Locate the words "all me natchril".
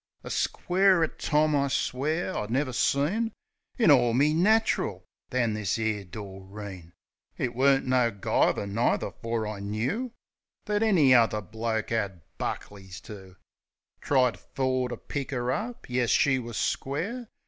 3.91-5.03